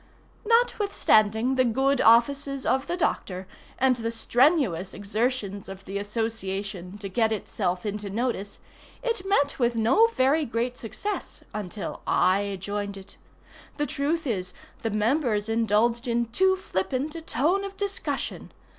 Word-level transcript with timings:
Notwithstanding 0.47 1.53
the 1.53 1.63
good 1.63 2.01
offices 2.01 2.65
of 2.65 2.87
the 2.87 2.97
Doctor, 2.97 3.47
and 3.77 3.97
the 3.97 4.09
strenuous 4.09 4.95
exertions 4.95 5.69
of 5.69 5.85
the 5.85 5.99
association 5.99 6.97
to 6.97 7.07
get 7.07 7.31
itself 7.31 7.85
into 7.85 8.09
notice, 8.09 8.57
it 9.03 9.23
met 9.27 9.59
with 9.59 9.75
no 9.75 10.07
very 10.07 10.43
great 10.43 10.75
success 10.75 11.43
until 11.53 12.01
I 12.07 12.57
joined 12.59 12.97
it. 12.97 13.17
The 13.77 13.85
truth 13.85 14.25
is, 14.25 14.55
the 14.81 14.89
members 14.89 15.47
indulged 15.47 16.07
in 16.07 16.25
too 16.29 16.55
flippant 16.55 17.13
a 17.13 17.21
tone 17.21 17.63
of 17.63 17.77
discussion. 17.77 18.51